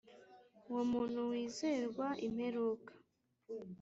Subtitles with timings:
[0.69, 2.91] uwo muntu wizerwa imperuka.